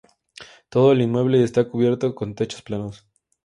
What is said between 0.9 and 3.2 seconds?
el inmueble está cubierto con techos planos.